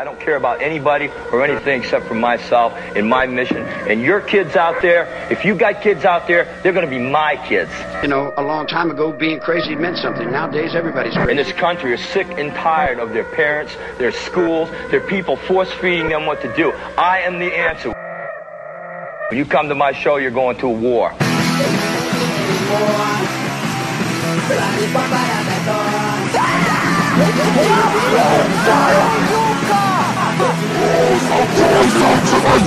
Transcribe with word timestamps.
I 0.00 0.04
don't 0.04 0.18
care 0.18 0.36
about 0.36 0.62
anybody 0.62 1.10
or 1.30 1.44
anything 1.44 1.82
except 1.82 2.06
for 2.06 2.14
myself 2.14 2.72
and 2.96 3.06
my 3.06 3.26
mission. 3.26 3.58
And 3.58 4.00
your 4.00 4.22
kids 4.22 4.56
out 4.56 4.80
there, 4.80 5.04
if 5.30 5.44
you 5.44 5.54
got 5.54 5.82
kids 5.82 6.06
out 6.06 6.26
there, 6.26 6.46
they're 6.62 6.72
going 6.72 6.86
to 6.86 6.90
be 6.90 6.98
my 6.98 7.36
kids. 7.46 7.70
You 8.00 8.08
know, 8.08 8.32
a 8.38 8.42
long 8.42 8.66
time 8.66 8.90
ago, 8.90 9.12
being 9.12 9.40
crazy 9.40 9.74
meant 9.74 9.98
something. 9.98 10.30
Nowadays, 10.30 10.74
everybody's 10.74 11.14
In 11.16 11.24
crazy. 11.24 11.42
this 11.42 11.52
country 11.52 11.92
are 11.92 11.98
sick 11.98 12.26
and 12.30 12.50
tired 12.54 12.98
of 12.98 13.12
their 13.12 13.24
parents, 13.24 13.76
their 13.98 14.10
schools, 14.10 14.70
their 14.90 15.02
people 15.02 15.36
force 15.36 15.70
feeding 15.70 16.08
them 16.08 16.24
what 16.24 16.40
to 16.40 16.56
do. 16.56 16.72
I 16.96 17.18
am 17.18 17.38
the 17.38 17.54
answer. 17.54 17.92
When 19.28 19.36
you 19.36 19.44
come 19.44 19.68
to 19.68 19.74
my 19.74 19.92
show, 19.92 20.16
you're 20.16 20.30
going 20.30 20.56
to 20.60 20.66
a 20.66 20.72
war. 20.72 21.12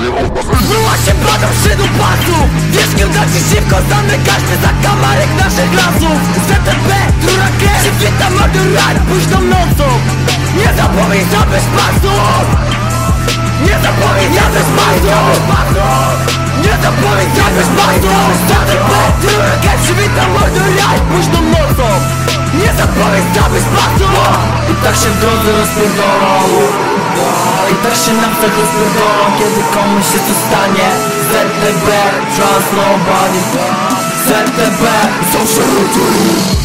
Zruła 0.03 0.95
się 1.05 1.13
badą 1.25 1.47
szydu 1.63 1.85
pasu 1.99 2.37
Wierzchiem 2.71 3.09
gaci 3.15 3.39
tak 3.39 3.47
szybko 3.49 3.77
zamykasz? 3.89 4.43
Za 4.63 4.71
kamarek 4.83 5.31
naszych 5.39 5.73
lasów. 5.79 6.19
ZTB, 6.47 6.89
Turakie, 7.21 7.71
świetna 7.83 8.29
madurar 8.29 8.95
późną 9.07 9.41
nocą. 9.41 9.87
Nie 10.57 10.69
zapomnij 10.77 11.23
zabyć 11.33 11.65
pasu 11.75 12.13
Nie 13.65 13.75
zapomnij 13.83 14.29
zabyć 14.37 14.67
pasu 14.77 15.15
Nie 16.63 16.73
zapomnij 16.83 17.29
zabyć 17.37 17.69
pasu 17.77 18.11
ZTB, 18.49 18.91
Turakie, 19.21 19.73
świetna 19.85 20.25
madurar 20.35 20.97
późną 21.09 21.41
nocą. 21.55 21.87
Nie 22.59 22.69
zapomnij 22.79 23.23
zabyć 23.35 23.65
pasu 23.75 24.07
I 24.71 24.73
tak 24.83 24.95
się 24.95 25.09
w 25.09 25.19
drodze 25.19 25.51
rozpierdolą 25.59 27.02
i 27.71 27.75
tak 27.83 27.95
się 28.03 28.13
na 28.21 28.27
wstęp 28.33 28.53
rozpierdolą, 28.59 29.23
kiedy 29.39 29.61
komuś 29.75 30.05
się 30.11 30.19
to 30.27 30.33
stanie. 30.45 30.87
ZTB, 31.29 31.87
trust 32.35 32.71
nobody. 32.79 33.41
ZTB, 34.27 34.83
social 35.33 35.69
routine 35.75 36.63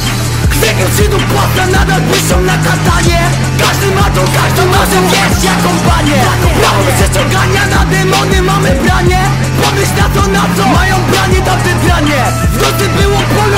Krzykiem 0.51 0.89
czy 0.97 1.09
do 1.09 1.19
płata 1.31 1.67
nadal 1.67 2.03
piszą 2.13 2.41
na 2.41 2.57
katanie. 2.67 3.21
Każdy 3.63 3.87
ma 3.97 4.07
to, 4.15 4.23
każdy 4.37 4.63
może 4.75 4.99
wiedzieć 5.13 5.45
jaką 5.45 5.71
panie 5.89 6.19
Prawo 6.59 6.83
przeciągania 6.99 7.67
na 7.75 7.85
demony 7.93 8.43
mamy 8.43 8.71
branie. 8.85 9.21
Pomyśl 9.63 9.95
na 10.01 10.07
to 10.15 10.23
na 10.29 10.43
co 10.57 10.65
mają 10.77 10.97
branie 11.11 11.41
tamte 11.47 11.73
branie 11.85 12.21
W 12.53 12.57
nocy 12.63 12.87
było 12.99 13.19
polowanie, 13.35 13.58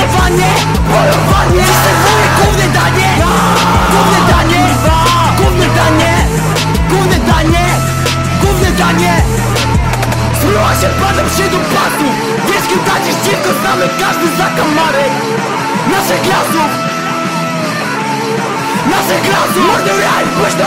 się 10.81 10.89
padem 11.01 11.29
się 11.29 11.45
do 11.55 11.59
pasu 11.75 12.07
Wiesz 12.47 12.67
kim 12.67 12.79
tacie 12.79 13.13
dziwko 13.23 13.49
znamy 13.61 13.85
każdy 13.99 14.27
zakamarek 14.37 15.11
Naszych 15.91 16.25
lasów 16.33 16.71
Naszych 18.93 19.25
lasów 19.33 19.63
Mordy 19.67 19.91
raj, 20.05 20.25
głośno 20.37 20.65